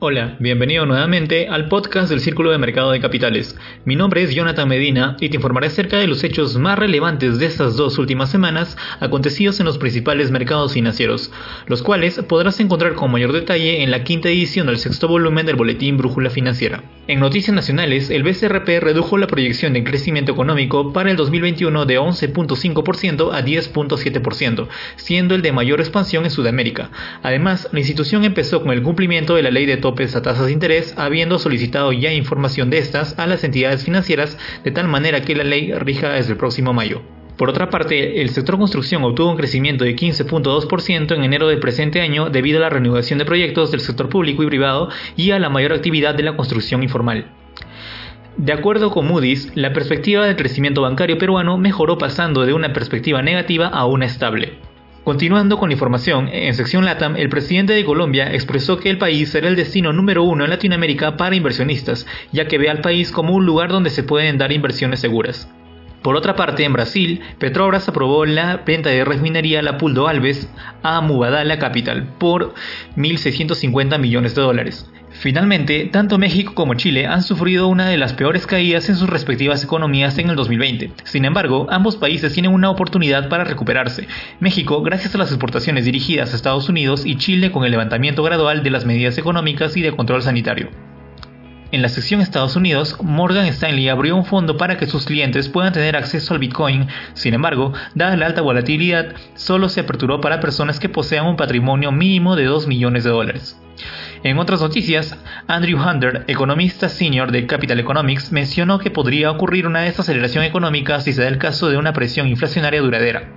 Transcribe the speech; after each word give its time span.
Hola, 0.00 0.36
bienvenido 0.38 0.86
nuevamente 0.86 1.48
al 1.48 1.66
podcast 1.66 2.08
del 2.08 2.20
Círculo 2.20 2.52
de 2.52 2.58
Mercado 2.58 2.92
de 2.92 3.00
Capitales. 3.00 3.58
Mi 3.84 3.96
nombre 3.96 4.22
es 4.22 4.32
Jonathan 4.32 4.68
Medina 4.68 5.16
y 5.18 5.28
te 5.28 5.34
informaré 5.34 5.66
acerca 5.66 5.96
de 5.96 6.06
los 6.06 6.22
hechos 6.22 6.56
más 6.56 6.78
relevantes 6.78 7.40
de 7.40 7.46
estas 7.46 7.74
dos 7.74 7.98
últimas 7.98 8.30
semanas 8.30 8.76
acontecidos 9.00 9.58
en 9.58 9.66
los 9.66 9.76
principales 9.76 10.30
mercados 10.30 10.74
financieros, 10.74 11.32
los 11.66 11.82
cuales 11.82 12.22
podrás 12.28 12.60
encontrar 12.60 12.94
con 12.94 13.10
mayor 13.10 13.32
detalle 13.32 13.82
en 13.82 13.90
la 13.90 14.04
quinta 14.04 14.28
edición 14.28 14.68
del 14.68 14.78
sexto 14.78 15.08
volumen 15.08 15.46
del 15.46 15.56
Boletín 15.56 15.96
Brújula 15.96 16.30
Financiera. 16.30 16.84
En 17.08 17.18
noticias 17.18 17.56
nacionales, 17.56 18.08
el 18.10 18.22
BCRP 18.22 18.68
redujo 18.80 19.18
la 19.18 19.26
proyección 19.26 19.72
de 19.72 19.82
crecimiento 19.82 20.30
económico 20.30 20.92
para 20.92 21.10
el 21.10 21.16
2021 21.16 21.86
de 21.86 21.98
11.5% 21.98 23.32
a 23.32 23.44
10.7%, 23.44 24.68
siendo 24.94 25.34
el 25.34 25.42
de 25.42 25.50
mayor 25.50 25.80
expansión 25.80 26.22
en 26.24 26.30
Sudamérica. 26.30 26.90
Además, 27.24 27.68
la 27.72 27.80
institución 27.80 28.24
empezó 28.24 28.62
con 28.62 28.70
el 28.70 28.82
cumplimiento 28.82 29.34
de 29.34 29.42
la 29.42 29.50
ley 29.50 29.66
de 29.66 29.87
a 29.88 30.22
tasas 30.22 30.46
de 30.46 30.52
interés, 30.52 30.94
habiendo 30.96 31.38
solicitado 31.38 31.92
ya 31.92 32.12
información 32.12 32.70
de 32.70 32.78
estas 32.78 33.18
a 33.18 33.26
las 33.26 33.42
entidades 33.42 33.84
financieras 33.84 34.38
de 34.62 34.70
tal 34.70 34.86
manera 34.86 35.22
que 35.22 35.34
la 35.34 35.44
ley 35.44 35.72
rija 35.72 36.10
desde 36.10 36.32
el 36.32 36.38
próximo 36.38 36.72
mayo. 36.72 37.02
Por 37.36 37.50
otra 37.50 37.70
parte, 37.70 38.20
el 38.20 38.30
sector 38.30 38.58
construcción 38.58 39.04
obtuvo 39.04 39.30
un 39.30 39.36
crecimiento 39.36 39.84
de 39.84 39.94
15.2% 39.94 41.14
en 41.14 41.24
enero 41.24 41.48
del 41.48 41.60
presente 41.60 42.00
año 42.00 42.30
debido 42.30 42.58
a 42.58 42.62
la 42.62 42.68
renovación 42.68 43.18
de 43.18 43.24
proyectos 43.24 43.70
del 43.70 43.80
sector 43.80 44.08
público 44.08 44.42
y 44.42 44.46
privado 44.46 44.88
y 45.16 45.30
a 45.30 45.38
la 45.38 45.48
mayor 45.48 45.72
actividad 45.72 46.14
de 46.14 46.24
la 46.24 46.36
construcción 46.36 46.82
informal. 46.82 47.30
De 48.36 48.52
acuerdo 48.52 48.90
con 48.90 49.06
Moody's, 49.06 49.50
la 49.54 49.72
perspectiva 49.72 50.26
del 50.26 50.36
crecimiento 50.36 50.82
bancario 50.82 51.18
peruano 51.18 51.58
mejoró 51.58 51.96
pasando 51.96 52.44
de 52.44 52.52
una 52.52 52.72
perspectiva 52.72 53.22
negativa 53.22 53.68
a 53.68 53.86
una 53.86 54.06
estable. 54.06 54.58
Continuando 55.08 55.56
con 55.56 55.70
la 55.70 55.72
información, 55.72 56.28
en 56.30 56.52
sección 56.52 56.84
LATAM, 56.84 57.16
el 57.16 57.30
presidente 57.30 57.72
de 57.72 57.82
Colombia 57.82 58.30
expresó 58.30 58.76
que 58.76 58.90
el 58.90 58.98
país 58.98 59.30
será 59.30 59.48
el 59.48 59.56
destino 59.56 59.90
número 59.90 60.22
uno 60.22 60.44
en 60.44 60.50
Latinoamérica 60.50 61.16
para 61.16 61.34
inversionistas, 61.34 62.06
ya 62.30 62.46
que 62.46 62.58
ve 62.58 62.68
al 62.68 62.82
país 62.82 63.10
como 63.10 63.34
un 63.34 63.46
lugar 63.46 63.70
donde 63.70 63.88
se 63.88 64.02
pueden 64.02 64.36
dar 64.36 64.52
inversiones 64.52 65.00
seguras. 65.00 65.48
Por 66.02 66.16
otra 66.16 66.36
parte, 66.36 66.64
en 66.64 66.72
Brasil, 66.72 67.20
Petrobras 67.38 67.88
aprobó 67.88 68.24
la 68.24 68.58
venta 68.58 68.90
de 68.90 69.04
refinería 69.04 69.62
La 69.62 69.78
Puldo 69.78 70.06
Alves 70.06 70.48
a 70.82 71.00
Mubadala 71.00 71.58
Capital 71.58 72.14
por 72.18 72.54
1.650 72.96 73.98
millones 73.98 74.34
de 74.34 74.42
dólares. 74.42 74.88
Finalmente, 75.10 75.86
tanto 75.86 76.18
México 76.18 76.54
como 76.54 76.74
Chile 76.74 77.06
han 77.06 77.22
sufrido 77.22 77.66
una 77.66 77.88
de 77.88 77.96
las 77.96 78.12
peores 78.12 78.46
caídas 78.46 78.88
en 78.88 78.94
sus 78.94 79.10
respectivas 79.10 79.64
economías 79.64 80.16
en 80.18 80.30
el 80.30 80.36
2020. 80.36 80.92
Sin 81.02 81.24
embargo, 81.24 81.66
ambos 81.70 81.96
países 81.96 82.32
tienen 82.32 82.52
una 82.52 82.70
oportunidad 82.70 83.28
para 83.28 83.44
recuperarse. 83.44 84.06
México 84.38 84.80
gracias 84.82 85.14
a 85.14 85.18
las 85.18 85.30
exportaciones 85.30 85.84
dirigidas 85.84 86.32
a 86.32 86.36
Estados 86.36 86.68
Unidos 86.68 87.04
y 87.04 87.16
Chile 87.16 87.50
con 87.50 87.64
el 87.64 87.72
levantamiento 87.72 88.22
gradual 88.22 88.62
de 88.62 88.70
las 88.70 88.84
medidas 88.84 89.18
económicas 89.18 89.76
y 89.76 89.82
de 89.82 89.92
control 89.92 90.22
sanitario. 90.22 90.87
En 91.70 91.82
la 91.82 91.90
sección 91.90 92.22
Estados 92.22 92.56
Unidos, 92.56 92.96
Morgan 93.02 93.44
Stanley 93.44 93.90
abrió 93.90 94.16
un 94.16 94.24
fondo 94.24 94.56
para 94.56 94.78
que 94.78 94.86
sus 94.86 95.04
clientes 95.04 95.50
puedan 95.50 95.74
tener 95.74 95.96
acceso 95.96 96.32
al 96.32 96.40
Bitcoin. 96.40 96.86
Sin 97.12 97.34
embargo, 97.34 97.74
dada 97.94 98.16
la 98.16 98.24
alta 98.24 98.40
volatilidad, 98.40 99.12
solo 99.34 99.68
se 99.68 99.80
aperturó 99.80 100.18
para 100.22 100.40
personas 100.40 100.80
que 100.80 100.88
posean 100.88 101.26
un 101.26 101.36
patrimonio 101.36 101.92
mínimo 101.92 102.36
de 102.36 102.44
2 102.44 102.68
millones 102.68 103.04
de 103.04 103.10
dólares. 103.10 103.60
En 104.24 104.38
otras 104.38 104.62
noticias, 104.62 105.18
Andrew 105.46 105.78
Hunter, 105.78 106.24
economista 106.26 106.88
senior 106.88 107.32
de 107.32 107.46
Capital 107.46 107.78
Economics, 107.78 108.32
mencionó 108.32 108.78
que 108.78 108.90
podría 108.90 109.30
ocurrir 109.30 109.66
una 109.66 109.82
desaceleración 109.82 110.44
económica 110.44 111.00
si 111.00 111.12
se 111.12 111.20
da 111.20 111.28
el 111.28 111.36
caso 111.36 111.68
de 111.68 111.76
una 111.76 111.92
presión 111.92 112.28
inflacionaria 112.28 112.80
duradera. 112.80 113.28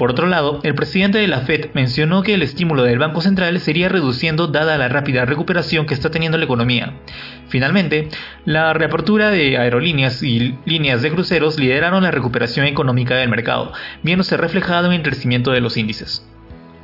Por 0.00 0.12
otro 0.12 0.28
lado, 0.28 0.60
el 0.62 0.74
presidente 0.74 1.18
de 1.18 1.28
la 1.28 1.40
Fed 1.40 1.72
mencionó 1.74 2.22
que 2.22 2.32
el 2.32 2.40
estímulo 2.40 2.84
del 2.84 2.98
Banco 2.98 3.20
Central 3.20 3.60
sería 3.60 3.90
reduciendo 3.90 4.46
dada 4.46 4.78
la 4.78 4.88
rápida 4.88 5.26
recuperación 5.26 5.84
que 5.84 5.92
está 5.92 6.10
teniendo 6.10 6.38
la 6.38 6.46
economía. 6.46 6.94
Finalmente, 7.50 8.08
la 8.46 8.72
reapertura 8.72 9.28
de 9.28 9.58
aerolíneas 9.58 10.22
y 10.22 10.54
líneas 10.64 11.02
de 11.02 11.10
cruceros 11.10 11.58
lideraron 11.58 12.02
la 12.02 12.12
recuperación 12.12 12.64
económica 12.64 13.14
del 13.16 13.28
mercado, 13.28 13.74
viéndose 14.02 14.38
reflejado 14.38 14.86
en 14.86 14.94
el 14.94 15.02
crecimiento 15.02 15.50
de 15.50 15.60
los 15.60 15.76
índices. 15.76 16.26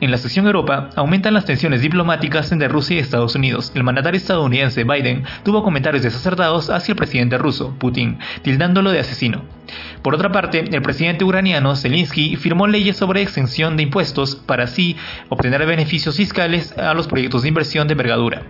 En 0.03 0.11
la 0.11 0.19
sección 0.19 0.45
Europa, 0.45 0.91
aumentan 0.95 1.33
las 1.33 1.47
tensiones 1.47 1.81
diplomáticas 1.81 2.53
entre 2.53 2.69
Rusia 2.69 2.97
y 2.97 2.99
Estados 2.99 3.35
Unidos. 3.35 3.73
El 3.75 3.83
mandatario 3.83 4.19
estadounidense 4.19 4.85
Biden 4.85 5.25
tuvo 5.43 5.63
comentarios 5.63 6.03
desacertados 6.03 6.69
hacia 6.69 6.93
el 6.93 6.99
presidente 6.99 7.39
ruso, 7.39 7.75
Putin, 7.79 8.19
tildándolo 8.43 8.91
de 8.91 9.01
asesino. 9.01 9.56
Por 10.03 10.15
otra 10.15 10.33
parte, 10.33 10.61
el 10.61 10.83
presidente 10.83 11.25
ucraniano 11.25 11.77
Zelensky 11.77 12.37
firmó 12.37 12.67
leyes 12.67 12.97
sobre 12.97 13.23
exención 13.23 13.77
de 13.77 13.85
impuestos 13.85 14.37
para 14.37 14.65
así 14.65 14.97
obtener 15.29 15.65
beneficios 15.67 16.17
fiscales 16.17 16.77
a 16.79 16.95
los 16.95 17.07
proyectos 17.07 17.43
de 17.43 17.49
inversión 17.49 17.89
de 17.89 17.93
envergadura. 17.93 18.43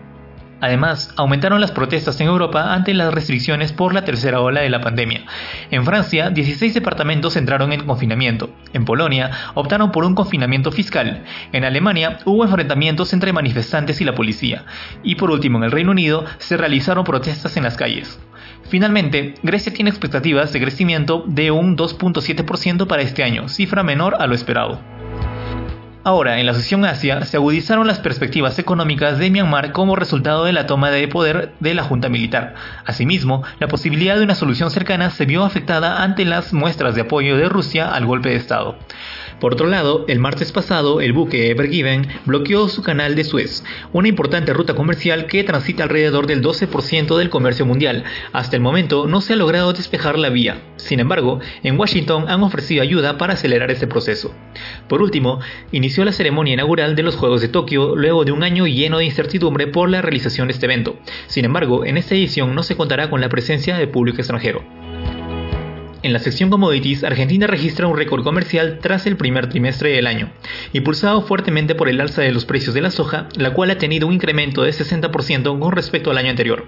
Además, 0.61 1.13
aumentaron 1.17 1.61
las 1.61 1.71
protestas 1.71 2.19
en 2.21 2.29
Europa 2.29 2.73
ante 2.73 2.95
las 2.95 3.13
restricciones 3.13 3.73
por 3.73 3.93
la 3.93 4.05
tercera 4.05 4.41
ola 4.41 4.63
de 4.63 4.71
la 4.71 4.81
pandemia. 4.81 5.25
En 5.71 5.85
Francia, 5.85 6.31
16 6.31 6.73
departamentos 6.73 7.37
entraron 7.37 7.73
en 7.75 7.85
confinamiento. 7.85 8.49
En 8.73 8.87
Polonia, 8.87 9.31
optaron 9.55 9.93
por 9.93 10.05
un 10.07 10.15
confinamiento 10.15 10.73
fiscal. 10.73 11.25
En 11.53 11.65
Alemania, 11.65 12.21
hubo 12.25 12.43
enfrentamientos 12.45 13.13
entre 13.13 13.35
manifestantes 13.35 14.01
y 14.01 14.05
la 14.05 14.15
policía. 14.15 14.65
Y 15.03 15.17
por 15.17 15.31
último, 15.31 15.59
en 15.59 15.65
el 15.65 15.73
Reino 15.73 15.91
Unido, 15.91 16.25
se 16.39 16.57
realizaron 16.57 17.05
protestas 17.05 17.57
en 17.59 17.65
las 17.65 17.77
calles. 17.77 18.19
Finalmente, 18.69 19.34
Grecia 19.43 19.72
tiene 19.72 19.91
expectativas 19.91 20.53
de 20.53 20.60
crecimiento 20.60 21.25
de 21.27 21.50
un 21.50 21.77
2.7% 21.77 22.87
para 22.87 23.03
este 23.03 23.22
año, 23.22 23.49
cifra 23.49 23.82
menor 23.82 24.16
a 24.19 24.27
lo 24.27 24.34
esperado. 24.34 24.81
Ahora, 26.06 26.38
en 26.38 26.47
la 26.47 26.54
sesión 26.54 26.84
Asia, 26.84 27.25
se 27.25 27.37
agudizaron 27.37 27.88
las 27.88 27.99
perspectivas 27.99 28.60
económicas 28.60 29.19
de 29.19 29.28
Myanmar 29.28 29.72
como 29.72 29.97
resultado 29.97 30.44
de 30.44 30.53
la 30.53 30.66
toma 30.66 30.93
de 30.93 31.09
poder 31.09 31.53
de 31.59 31.75
la 31.75 31.82
Junta 31.82 32.09
Militar. 32.09 32.55
Asimismo, 32.84 33.43
la 33.59 33.66
posibilidad 33.66 34.16
de 34.16 34.22
una 34.22 34.37
solución 34.37 34.71
cercana 34.71 35.10
se 35.10 35.26
vio 35.26 35.43
afectada 35.43 36.05
ante 36.05 36.25
las 36.25 36.53
muestras 36.53 36.94
de 36.94 37.00
apoyo 37.00 37.37
de 37.37 37.49
Rusia 37.49 37.93
al 37.93 38.06
golpe 38.06 38.28
de 38.28 38.37
Estado. 38.37 38.78
Por 39.41 39.53
otro 39.53 39.67
lado, 39.67 40.07
el 40.09 40.19
martes 40.19 40.51
pasado, 40.51 41.03
el 41.03 41.13
buque 41.13 41.51
Ever 41.51 41.69
Given 41.69 42.07
bloqueó 42.25 42.69
su 42.69 42.83
canal 42.83 43.15
de 43.15 43.25
Suez, 43.25 43.65
una 43.93 44.09
importante 44.09 44.55
ruta 44.55 44.75
comercial 44.75 45.27
que 45.27 45.45
transita 45.45 45.83
alrededor 45.83 46.27
del 46.27 46.43
12% 46.43 47.19
del 47.19 47.29
comercio 47.29 47.67
mundial. 47.67 48.05
Hasta 48.33 48.57
el 48.57 48.63
momento 48.63 49.07
no 49.07 49.21
se 49.21 49.35
ha 49.35 49.37
logrado 49.37 49.75
despejar 49.75 50.19
la 50.19 50.31
vía. 50.31 50.63
Sin 50.77 51.01
embargo, 51.01 51.41
en 51.63 51.79
Washington 51.79 52.25
han 52.29 52.43
ofrecido 52.43 52.83
ayuda 52.83 53.19
para 53.19 53.35
acelerar 53.35 53.71
este 53.71 53.87
proceso. 53.87 54.35
Por 54.89 55.03
último, 55.03 55.41
inició 55.71 56.05
la 56.07 56.13
ceremonia 56.13 56.55
inaugural 56.55 56.97
de 56.97 57.03
los 57.03 57.17
Juegos 57.17 57.43
de 57.43 57.49
Tokio 57.49 57.95
luego 57.95 58.25
de 58.25 58.33
un 58.33 58.43
año 58.43 58.67
lleno 58.67 58.99
de 58.99 59.05
incertidumbre 59.05 59.67
por 59.67 59.91
la 59.91 60.01
realización 60.01 60.49
de 60.49 60.55
este 60.55 60.65
evento. 60.65 60.97
Sin 61.27 61.45
embargo, 61.45 61.85
en 61.85 61.99
esta 61.99 62.15
edición 62.15 62.55
no 62.55 62.63
se 62.63 62.77
contará 62.77 63.11
con 63.11 63.21
la 63.21 63.29
presencia 63.29 63.77
de 63.77 63.87
público 63.87 64.19
extranjero. 64.19 64.86
En 66.03 66.12
la 66.12 66.19
sección 66.19 66.51
Commodities, 66.51 67.05
Argentina 67.05 67.47
registra 67.47 67.87
un 67.87 67.97
récord 67.97 68.23
comercial 68.23 68.79
tras 68.81 69.07
el 69.07 69.17
primer 69.17 69.49
trimestre 69.49 69.91
del 69.91 70.07
año, 70.07 70.31
impulsado 70.73 71.23
fuertemente 71.23 71.75
por 71.75 71.89
el 71.89 72.01
alza 72.01 72.23
de 72.23 72.33
los 72.33 72.45
precios 72.45 72.75
de 72.75 72.83
la 72.83 72.91
soja, 72.91 73.29
la 73.37 73.55
cual 73.55 73.71
ha 73.71 73.79
tenido 73.79 74.06
un 74.06 74.12
incremento 74.12 74.62
de 74.62 74.73
60% 74.73 75.59
con 75.59 75.73
respecto 75.73 76.11
al 76.11 76.19
año 76.19 76.31
anterior. 76.31 76.67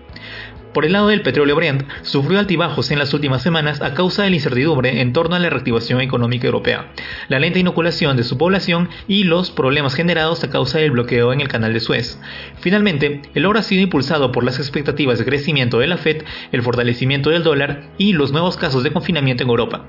Por 0.73 0.85
el 0.85 0.93
lado 0.93 1.09
del 1.09 1.23
petróleo 1.23 1.57
Brent, 1.57 1.85
sufrió 2.03 2.39
altibajos 2.39 2.91
en 2.91 2.99
las 2.99 3.15
últimas 3.15 3.43
semanas 3.43 3.81
a 3.81 3.95
causa 3.95 4.23
de 4.23 4.31
la 4.31 4.37
incertidumbre 4.37 5.01
en 5.01 5.13
torno 5.13 5.35
a 5.35 5.39
la 5.39 5.51
reactivación 5.51 6.01
económica 6.01 6.47
europea, 6.47 6.93
la 7.29 7.39
lenta 7.39 7.59
inoculación 7.59 8.17
de 8.17 8.25
su 8.25 8.37
población 8.37 8.89
y 9.07 9.25
los 9.25 9.51
problemas 9.51 9.95
generados 9.95 10.45
a 10.45 10.51
causa 10.51 10.79
del 10.79 10.91
bloqueo 10.91 11.33
en 11.33 11.41
el 11.41 11.49
canal 11.49 11.73
de 11.73 11.81
Suez. 11.81 12.21
Finalmente, 12.61 13.23
el 13.35 13.47
oro 13.47 13.59
ha 13.59 13.63
sido 13.63 13.83
impulsado 13.83 14.31
por 14.31 14.45
las 14.45 14.59
expectativas 14.59 15.19
de 15.19 15.25
crecimiento 15.25 15.79
de 15.79 15.87
la 15.87 15.97
Fed, 15.97 16.25
el 16.53 16.63
fortalecimiento 16.63 17.31
del 17.31 17.43
dólar 17.43 17.91
y 17.97 18.13
los 18.13 18.33
nuevos 18.33 18.57
casos 18.57 18.83
de 18.83 18.93
confinamiento 18.93 19.43
en 19.43 19.51
Europa. 19.51 19.85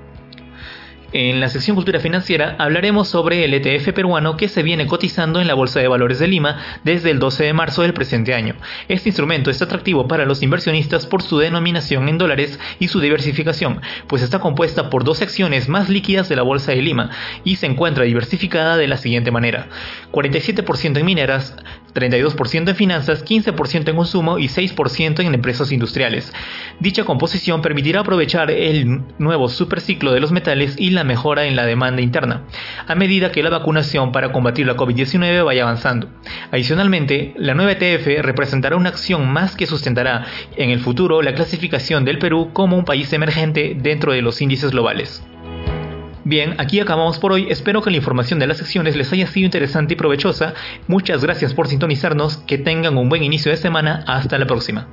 En 1.11 1.39
la 1.39 1.49
sección 1.49 1.75
Cultura 1.75 1.99
Financiera 1.99 2.55
hablaremos 2.59 3.07
sobre 3.07 3.43
el 3.43 3.55
ETF 3.55 3.93
peruano 3.93 4.37
que 4.37 4.47
se 4.47 4.61
viene 4.61 4.85
cotizando 4.85 5.41
en 5.41 5.47
la 5.47 5.55
Bolsa 5.55 5.79
de 5.79 5.87
Valores 5.87 6.19
de 6.19 6.27
Lima 6.27 6.57
desde 6.83 7.09
el 7.09 7.17
12 7.17 7.45
de 7.45 7.53
marzo 7.53 7.81
del 7.81 7.95
presente 7.95 8.35
año. 8.35 8.53
Este 8.87 9.09
instrumento 9.09 9.49
es 9.49 9.59
atractivo 9.63 10.07
para 10.07 10.27
los 10.27 10.43
inversionistas 10.43 11.07
por 11.07 11.23
su 11.23 11.39
denominación 11.39 12.09
en 12.09 12.19
dólares 12.19 12.59
y 12.77 12.89
su 12.89 12.99
diversificación, 12.99 13.81
pues 14.05 14.21
está 14.21 14.37
compuesta 14.37 14.91
por 14.91 15.03
dos 15.03 15.17
secciones 15.17 15.67
más 15.67 15.89
líquidas 15.89 16.29
de 16.29 16.35
la 16.35 16.43
Bolsa 16.43 16.73
de 16.73 16.83
Lima 16.83 17.09
y 17.43 17.55
se 17.55 17.65
encuentra 17.65 18.03
diversificada 18.03 18.77
de 18.77 18.87
la 18.87 18.97
siguiente 18.97 19.31
manera. 19.31 19.67
47% 20.11 20.99
en 20.99 21.05
mineras, 21.07 21.55
32% 21.93 22.69
en 22.69 22.75
finanzas, 22.75 23.25
15% 23.25 23.89
en 23.89 23.95
consumo 23.95 24.37
y 24.37 24.47
6% 24.47 25.19
en 25.19 25.33
empresas 25.33 25.71
industriales. 25.71 26.33
Dicha 26.79 27.03
composición 27.03 27.61
permitirá 27.61 28.01
aprovechar 28.01 28.51
el 28.51 29.01
nuevo 29.17 29.49
superciclo 29.49 30.11
de 30.11 30.19
los 30.19 30.31
metales 30.31 30.75
y 30.77 30.91
la 30.91 31.03
mejora 31.03 31.45
en 31.45 31.55
la 31.55 31.65
demanda 31.65 32.01
interna, 32.01 32.43
a 32.87 32.95
medida 32.95 33.31
que 33.31 33.43
la 33.43 33.49
vacunación 33.49 34.11
para 34.11 34.31
combatir 34.31 34.67
la 34.67 34.75
COVID-19 34.75 35.43
vaya 35.43 35.63
avanzando. 35.63 36.09
Adicionalmente, 36.51 37.33
la 37.37 37.53
nueva 37.53 37.73
ETF 37.73 38.23
representará 38.23 38.75
una 38.75 38.89
acción 38.89 39.31
más 39.31 39.55
que 39.55 39.65
sustentará 39.65 40.25
en 40.55 40.69
el 40.69 40.79
futuro 40.79 41.21
la 41.21 41.33
clasificación 41.33 42.05
del 42.05 42.19
Perú 42.19 42.51
como 42.53 42.77
un 42.77 42.85
país 42.85 43.11
emergente 43.13 43.75
dentro 43.79 44.13
de 44.13 44.21
los 44.21 44.41
índices 44.41 44.71
globales. 44.71 45.23
Bien, 46.23 46.55
aquí 46.57 46.79
acabamos 46.79 47.17
por 47.19 47.31
hoy. 47.31 47.47
Espero 47.49 47.81
que 47.81 47.91
la 47.91 47.97
información 47.97 48.39
de 48.39 48.47
las 48.47 48.57
secciones 48.57 48.95
les 48.95 49.11
haya 49.13 49.27
sido 49.27 49.45
interesante 49.45 49.93
y 49.93 49.97
provechosa. 49.97 50.53
Muchas 50.87 51.23
gracias 51.23 51.53
por 51.53 51.67
sintonizarnos. 51.67 52.37
Que 52.37 52.57
tengan 52.57 52.97
un 52.97 53.09
buen 53.09 53.23
inicio 53.23 53.51
de 53.51 53.57
semana. 53.57 54.03
Hasta 54.07 54.37
la 54.37 54.45
próxima. 54.45 54.87